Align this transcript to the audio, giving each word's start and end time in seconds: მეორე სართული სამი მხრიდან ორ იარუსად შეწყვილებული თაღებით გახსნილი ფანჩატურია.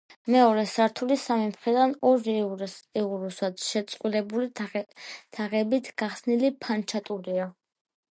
მეორე 0.33 0.61
სართული 0.69 1.15
სამი 1.23 1.49
მხრიდან 1.49 1.91
ორ 2.11 2.23
იარუსად 2.35 3.61
შეწყვილებული 3.65 4.49
თაღებით 4.61 5.91
გახსნილი 6.03 6.51
ფანჩატურია. 6.65 7.47